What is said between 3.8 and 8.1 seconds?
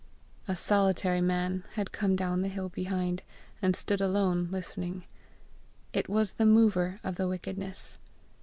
alone listening. It was the mover of the wickedness.